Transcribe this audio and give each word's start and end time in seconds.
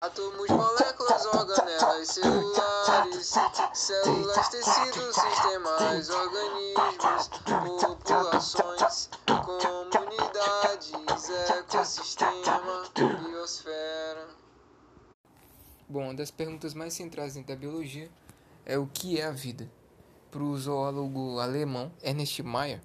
Átomos, 0.00 0.48
moléculas, 0.48 1.26
organelas, 1.26 2.06
celulares, 2.06 3.34
células, 3.74 4.48
tecidos, 4.48 5.12
sistemas, 5.12 6.08
organismos, 6.08 7.28
populações, 7.82 9.10
comunidades, 9.90 10.92
ecossistema, 11.50 12.88
biosfera. 12.94 14.28
Bom, 15.88 16.04
uma 16.04 16.14
das 16.14 16.30
perguntas 16.30 16.74
mais 16.74 16.94
centrais 16.94 17.34
da 17.34 17.56
biologia 17.56 18.08
é 18.64 18.78
o 18.78 18.86
que 18.86 19.20
é 19.20 19.24
a 19.24 19.32
vida. 19.32 19.68
Para 20.30 20.44
o 20.44 20.56
zoólogo 20.56 21.40
alemão 21.40 21.90
Ernest 22.04 22.40
Mayr, 22.44 22.80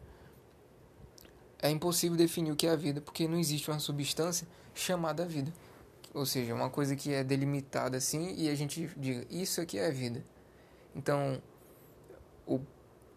é 1.62 1.70
impossível 1.70 2.18
definir 2.18 2.52
o 2.52 2.56
que 2.56 2.66
é 2.66 2.72
a 2.72 2.76
vida 2.76 3.02
porque 3.02 3.28
não 3.28 3.38
existe 3.38 3.70
uma 3.70 3.80
substância 3.80 4.48
chamada 4.74 5.28
vida. 5.28 5.54
Ou 6.14 6.26
seja, 6.26 6.54
uma 6.54 6.70
coisa 6.70 6.96
que 6.96 7.12
é 7.12 7.24
delimitada 7.24 7.98
assim 7.98 8.36
e 8.38 8.50
a 8.50 8.56
gente 8.56 8.88
diga, 8.96 9.26
isso 9.30 9.60
aqui 9.60 9.80
é 9.80 9.88
a 9.88 9.92
vida. 9.92 10.24
Então, 10.96 11.42
o, 12.46 12.60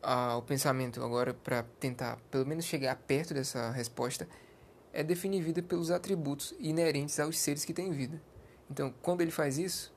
a, 0.02 0.36
o 0.36 0.42
pensamento 0.42 1.02
agora, 1.02 1.34
para 1.34 1.62
tentar 1.78 2.19
pelo 2.30 2.46
menos 2.46 2.64
chegar 2.64 2.96
perto 2.96 3.34
dessa 3.34 3.70
resposta, 3.70 4.27
é 4.92 5.02
definir 5.02 5.42
vida 5.42 5.62
pelos 5.62 5.91
atributos 5.91 6.55
inerentes 6.59 7.20
aos 7.20 7.38
seres 7.38 7.66
que 7.66 7.74
têm 7.74 7.92
vida. 7.92 8.20
Então, 8.70 8.95
quando 9.02 9.20
ele 9.20 9.30
faz 9.30 9.58
isso, 9.58 9.94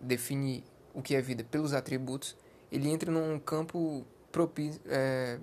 definir 0.00 0.64
o 0.92 1.00
que 1.00 1.14
é 1.14 1.22
vida 1.22 1.44
pelos 1.44 1.72
atributos, 1.72 2.36
ele 2.72 2.88
entra 2.88 3.10
num 3.10 3.38
campo 3.38 4.04
propício, 4.32 4.80
é, 4.86 5.38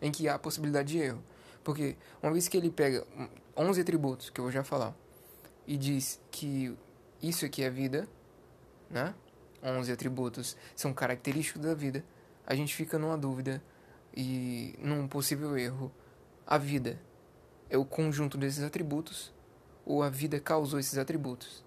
em 0.00 0.10
que 0.10 0.28
há 0.28 0.36
possibilidade 0.38 0.92
de 0.92 0.98
erro. 0.98 1.22
Porque 1.62 1.96
uma 2.20 2.32
vez 2.32 2.48
que 2.48 2.56
ele 2.56 2.68
pega 2.68 3.06
11 3.56 3.80
atributos, 3.80 4.28
que 4.28 4.40
eu 4.40 4.44
vou 4.44 4.52
já 4.52 4.64
falar, 4.64 4.92
e 5.66 5.76
diz 5.76 6.20
que 6.30 6.76
isso 7.22 7.44
aqui 7.44 7.62
é 7.62 7.70
vida, 7.70 8.08
né? 8.90 9.14
11 9.62 9.92
atributos 9.92 10.56
são 10.74 10.92
característicos 10.92 11.62
da 11.62 11.74
vida, 11.74 12.04
a 12.46 12.54
gente 12.54 12.74
fica 12.74 12.98
numa 12.98 13.16
dúvida 13.16 13.62
e 14.14 14.74
num 14.78 15.06
possível 15.06 15.56
erro. 15.56 15.92
A 16.46 16.58
vida 16.58 17.00
é 17.70 17.78
o 17.78 17.84
conjunto 17.84 18.36
desses 18.36 18.62
atributos 18.64 19.32
ou 19.86 20.02
a 20.02 20.10
vida 20.10 20.40
causou 20.40 20.78
esses 20.78 20.98
atributos? 20.98 21.64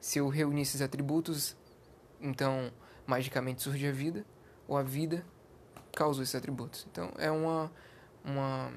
Se 0.00 0.18
eu 0.18 0.28
reunir 0.28 0.62
esses 0.62 0.82
atributos, 0.82 1.56
então 2.20 2.72
magicamente 3.06 3.62
surge 3.62 3.86
a 3.86 3.92
vida 3.92 4.24
ou 4.66 4.76
a 4.76 4.82
vida 4.82 5.24
causou 5.94 6.22
esses 6.22 6.34
atributos? 6.34 6.86
Então 6.90 7.12
é 7.16 7.30
uma 7.30 7.70
uma 8.24 8.72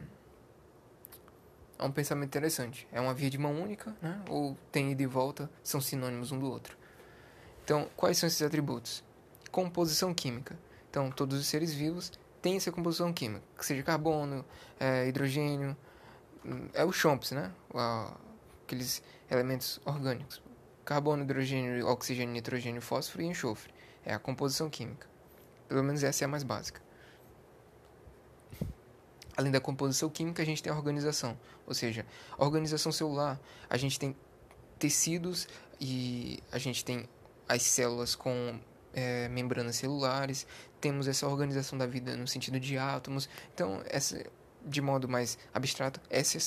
é 1.81 1.85
um 1.85 1.91
pensamento 1.91 2.29
interessante. 2.29 2.87
É 2.91 3.01
uma 3.01 3.13
via 3.13 3.29
de 3.29 3.37
mão 3.37 3.59
única, 3.59 3.95
né? 4.01 4.21
ou 4.29 4.55
tem 4.71 4.91
ida 4.91 5.01
e 5.01 5.07
volta, 5.07 5.49
são 5.63 5.81
sinônimos 5.81 6.31
um 6.31 6.39
do 6.39 6.49
outro. 6.49 6.77
Então, 7.63 7.89
quais 7.95 8.17
são 8.17 8.27
esses 8.27 8.41
atributos? 8.41 9.03
Composição 9.51 10.13
química. 10.13 10.57
Então, 10.89 11.09
todos 11.09 11.39
os 11.39 11.47
seres 11.47 11.73
vivos 11.73 12.11
têm 12.41 12.55
essa 12.55 12.71
composição 12.71 13.11
química, 13.11 13.43
que 13.57 13.65
seja 13.65 13.81
carbono, 13.81 14.45
é, 14.79 15.07
hidrogênio, 15.07 15.75
hum, 16.45 16.67
é 16.73 16.83
o 16.83 16.91
CHOMPS, 16.91 17.31
né? 17.31 17.51
Aqueles 18.63 19.01
elementos 19.29 19.79
orgânicos. 19.85 20.41
Carbono, 20.85 21.23
hidrogênio, 21.23 21.87
oxigênio, 21.87 22.33
nitrogênio, 22.33 22.81
fósforo 22.81 23.23
e 23.23 23.27
enxofre. 23.27 23.73
É 24.05 24.13
a 24.13 24.19
composição 24.19 24.69
química. 24.69 25.07
Pelo 25.67 25.83
menos 25.83 26.03
essa 26.03 26.23
é 26.23 26.25
a 26.25 26.27
mais 26.27 26.43
básica. 26.43 26.81
Além 29.35 29.51
da 29.51 29.59
composição 29.59 30.09
química, 30.09 30.41
a 30.41 30.45
gente 30.45 30.61
tem 30.61 30.71
a 30.71 30.75
organização. 30.75 31.37
Ou 31.65 31.73
seja, 31.73 32.05
a 32.37 32.43
organização 32.43 32.91
celular, 32.91 33.39
a 33.69 33.77
gente 33.77 33.97
tem 33.99 34.15
tecidos 34.77 35.47
e 35.79 36.39
a 36.51 36.57
gente 36.57 36.83
tem 36.83 37.07
as 37.47 37.63
células 37.63 38.15
com 38.15 38.59
é, 38.93 39.27
membranas 39.29 39.75
celulares, 39.75 40.45
temos 40.79 41.07
essa 41.07 41.27
organização 41.27 41.77
da 41.77 41.85
vida 41.85 42.15
no 42.15 42.27
sentido 42.27 42.59
de 42.59 42.77
átomos. 42.77 43.29
Então, 43.53 43.81
essa, 43.85 44.23
de 44.65 44.81
modo 44.81 45.07
mais 45.07 45.37
abstrato, 45.53 46.01
essa, 46.09 46.37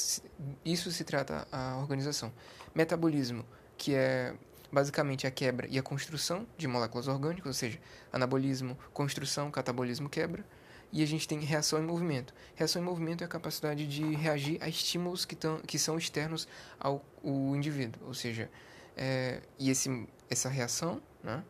isso 0.64 0.90
se 0.90 1.04
trata 1.04 1.46
a 1.50 1.78
organização. 1.78 2.32
Metabolismo, 2.74 3.44
que 3.76 3.94
é 3.94 4.34
basicamente 4.70 5.26
a 5.26 5.30
quebra 5.30 5.68
e 5.70 5.78
a 5.78 5.82
construção 5.82 6.46
de 6.58 6.66
moléculas 6.66 7.06
orgânicas, 7.06 7.46
ou 7.46 7.52
seja, 7.52 7.78
anabolismo, 8.12 8.76
construção, 8.92 9.50
catabolismo, 9.50 10.08
quebra 10.08 10.44
e 10.92 11.02
a 11.02 11.06
gente 11.06 11.26
tem 11.26 11.40
reação 11.40 11.78
em 11.78 11.86
movimento. 11.86 12.34
Reação 12.54 12.80
em 12.80 12.84
movimento 12.84 13.22
é 13.22 13.24
a 13.24 13.28
capacidade 13.28 13.86
de 13.86 14.14
reagir 14.14 14.58
a 14.62 14.68
estímulos 14.68 15.24
que, 15.24 15.34
tão, 15.34 15.58
que 15.60 15.78
são 15.78 15.98
externos 15.98 16.46
ao, 16.78 17.04
indivíduo, 17.24 18.06
ou 18.06 18.14
seja, 18.14 18.50
é, 18.96 19.40
e 19.58 19.70
esse, 19.70 20.06
essa 20.30 20.48
reação, 20.48 21.02
né, 21.22 21.42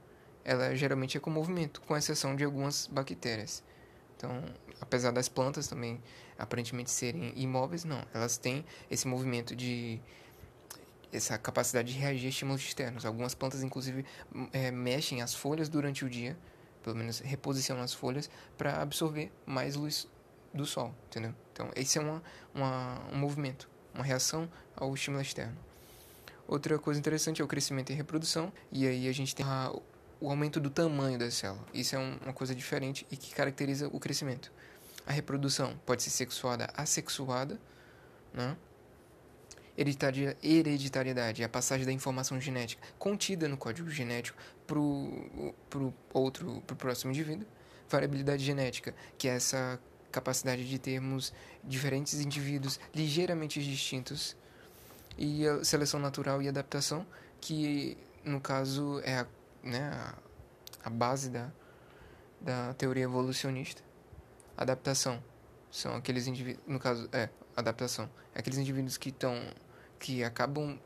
ela 0.45 0.75
geralmente 0.75 1.17
é 1.17 1.21
com 1.21 1.31
movimento, 1.31 1.81
com 1.83 1.97
exceção 1.97 2.37
de 2.37 2.45
algumas 2.45 2.87
bactérias. 2.87 3.63
Então, 4.17 4.43
apesar 4.81 5.11
das 5.11 5.29
plantas 5.29 5.67
também 5.67 6.01
aparentemente 6.39 6.91
serem 6.91 7.33
imóveis, 7.37 7.85
não, 7.85 8.03
elas 8.13 8.39
têm 8.39 8.65
esse 8.91 9.07
movimento 9.07 9.55
de 9.55 10.01
essa 11.13 11.39
capacidade 11.39 11.93
de 11.93 11.99
reagir 11.99 12.27
a 12.27 12.29
estímulos 12.29 12.61
externos. 12.63 13.05
Algumas 13.05 13.35
plantas, 13.35 13.63
inclusive, 13.63 14.05
é, 14.53 14.71
mexem 14.71 15.23
as 15.23 15.35
folhas 15.35 15.69
durante 15.69 16.05
o 16.05 16.11
dia 16.11 16.37
pelo 16.85 16.95
menos 16.95 17.19
reposição 17.19 17.77
nas 17.77 17.93
folhas, 17.93 18.31
para 18.57 18.81
absorver 18.81 19.33
mais 19.47 19.75
luz 19.75 20.07
do 20.53 20.67
sol, 20.67 20.95
entendeu? 21.07 21.35
Então, 21.53 21.71
esse 21.75 21.99
é 21.99 22.01
uma, 22.01 22.23
uma, 22.55 23.01
um 23.11 23.17
movimento, 23.17 23.69
uma 23.93 24.05
reação 24.05 24.49
ao 24.77 24.95
estímulo 24.95 25.23
externo. 25.23 25.57
Outra 26.47 26.79
coisa 26.79 27.01
interessante 27.01 27.41
é 27.41 27.45
o 27.45 27.49
crescimento 27.49 27.91
e 27.91 27.95
reprodução, 27.95 28.53
e 28.71 28.87
aí 28.87 29.09
a 29.09 29.13
gente 29.13 29.35
tem 29.35 29.45
a, 29.47 29.75
o 30.21 30.29
aumento 30.29 30.61
do 30.61 30.69
tamanho 30.69 31.19
da 31.19 31.31
célula. 31.31 31.65
Isso 31.73 31.97
é 31.97 31.99
um, 31.99 32.19
uma 32.23 32.35
coisa 32.35 32.55
diferente 32.55 33.07
e 33.11 33.17
que 33.17 33.35
caracteriza 33.35 33.89
o 33.89 33.99
crescimento. 33.99 34.53
A 35.07 35.13
reprodução 35.13 35.79
pode 35.87 36.03
ser 36.03 36.11
sexuada, 36.11 36.69
assexuada, 36.77 37.59
né? 38.33 38.57
Hereditariedade, 39.77 41.43
a 41.43 41.49
passagem 41.49 41.85
da 41.85 41.93
informação 41.93 42.41
genética 42.41 42.87
contida 42.99 43.49
no 43.49 43.57
código 43.57 43.91
genético 43.91 44.39
para 44.67 44.79
o 44.79 45.95
outro, 46.13 46.63
para 46.67 46.75
o 46.75 46.77
próximo 46.77 47.11
indivíduo. 47.11 47.47
Variabilidade 47.89 48.45
genética, 48.45 48.95
que 49.19 49.29
é 49.29 49.35
essa 49.35 49.79
capacidade 50.11 50.69
de 50.69 50.79
termos 50.79 51.33
diferentes 51.63 52.21
indivíduos 52.21 52.79
ligeiramente 52.95 53.63
distintos. 53.63 54.37
E 55.19 55.47
a 55.47 55.65
seleção 55.65 56.01
natural 56.01 56.41
e 56.41 56.49
adaptação, 56.49 57.07
que 57.41 57.97
no 58.25 58.41
caso 58.41 59.01
é 59.05 59.19
a, 59.19 59.27
né, 59.63 60.15
a, 60.83 60.91
base 60.91 61.31
da, 61.31 61.53
da 62.41 62.75
teoria 62.75 63.05
evolucionista. 63.05 63.83
Adaptação 64.57 65.23
são 65.71 65.95
aqueles 65.97 66.27
indivíduos, 66.27 66.65
no 66.67 66.79
caso, 66.79 67.09
é, 67.13 67.29
adaptação, 67.57 68.09
é 68.35 68.39
aqueles 68.39 68.59
indivíduos 68.59 68.97
que 68.97 69.11
estão 69.11 69.35
que 70.05 70.23
acabam 70.23 70.79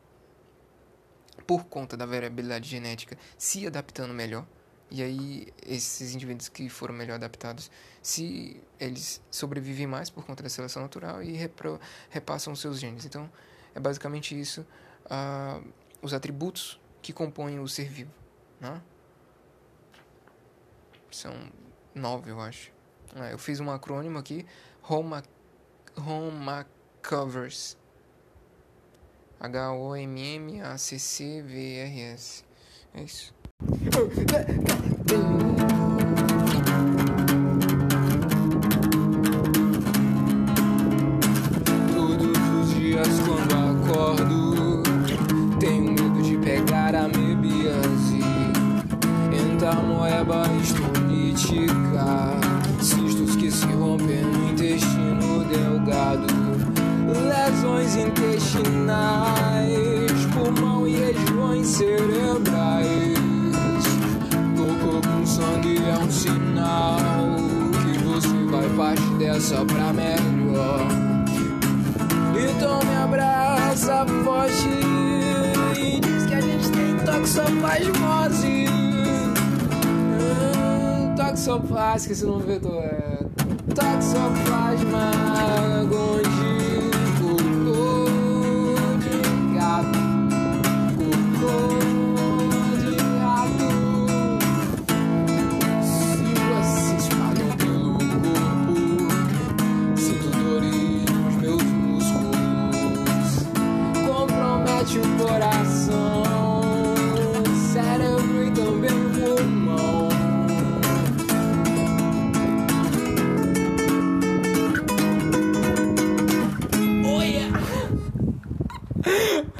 por 1.45 1.65
conta 1.65 1.97
da 1.97 2.07
variabilidade 2.07 2.69
genética 2.69 3.19
se 3.37 3.67
adaptando 3.67 4.15
melhor. 4.15 4.47
E 4.93 5.03
aí 5.03 5.53
esses 5.67 6.15
indivíduos 6.15 6.49
que 6.49 6.69
foram 6.69 6.95
melhor 6.95 7.17
adaptados, 7.17 7.69
se 8.01 8.63
eles 8.79 9.21
sobrevivem 9.29 9.89
mais 9.89 10.09
por 10.09 10.25
conta 10.25 10.45
da 10.45 10.49
seleção 10.49 10.83
natural 10.83 11.21
e 11.21 11.33
repro, 11.33 11.81
repassam 12.09 12.55
seus 12.55 12.79
genes. 12.79 13.05
Então 13.05 13.29
é 13.75 13.81
basicamente 13.81 14.39
isso, 14.39 14.65
uh, 15.07 15.67
os 16.01 16.15
atributos 16.15 16.81
que 17.03 17.13
compõem 17.13 17.59
o 17.59 17.67
ser 17.67 17.89
vivo, 17.89 18.15
né? 18.61 18.81
São 21.11 21.35
nove, 21.93 22.31
eu 22.31 22.41
acho. 22.41 22.71
É, 23.17 23.33
eu 23.33 23.39
fiz 23.39 23.59
um 23.59 23.69
acrônimo 23.69 24.17
aqui, 24.17 24.47
Homa, 24.89 25.25
Homa 25.97 26.65
Covers. 27.03 27.77
H-O-M-M-A-C-C-V-R-S. 29.41 30.75
É 32.93 33.03
isso. 33.03 33.33
Todos 41.95 42.39
os 42.61 42.75
dias 42.75 43.09
quando 43.21 43.55
acordo, 43.55 44.83
tenho 45.61 45.93
medo 45.93 46.21
de 46.21 46.37
pegar 46.39 46.97
a 46.97 47.07
mebiase. 47.07 48.19
Entrar 49.33 49.81
moeba 49.85 50.49
estolítica, 50.61 52.41
cistos 52.83 53.37
que 53.37 53.53
se 53.53 53.67
rompem 53.67 54.23
no 54.25 54.51
intestino 54.51 55.45
delgado 55.45 56.38
lesões 57.49 57.97
intestinais, 57.97 58.67
pulmão 60.35 60.87
e 60.87 60.97
regiões 60.97 61.67
cerebrais. 61.67 63.19
Cocô 64.57 65.01
com 65.01 65.27
sangue 65.27 65.79
é 65.79 65.99
um 65.99 66.11
sinal 66.11 66.99
que 67.83 67.99
você 68.05 68.29
vai 68.51 68.69
parte 68.77 69.03
dessa 69.15 69.65
pra 69.65 69.93
melhor. 69.95 70.89
Então 72.51 72.81
me 72.85 72.97
abraça 72.97 74.05
forte 74.25 74.69
e 75.77 76.01
diz 76.01 76.27
que 76.71 77.05
toxoplasmose. 77.05 78.67
Hum, 80.13 81.15
toxoplasma, 81.17 81.97
esqueci 81.97 82.25
o 82.25 82.29
nome 82.29 82.43
do 82.43 82.49
vetor. 82.49 82.83
É 82.83 83.19
toxoplasma 83.75 85.13
gondii. 85.89 86.28